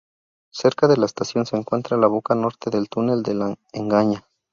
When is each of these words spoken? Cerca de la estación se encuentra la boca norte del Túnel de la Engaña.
Cerca 0.51 0.87
de 0.87 0.97
la 0.97 1.05
estación 1.05 1.45
se 1.45 1.55
encuentra 1.55 1.95
la 1.95 2.07
boca 2.07 2.33
norte 2.33 2.71
del 2.71 2.89
Túnel 2.89 3.21
de 3.21 3.35
la 3.35 3.55
Engaña. 3.71 4.27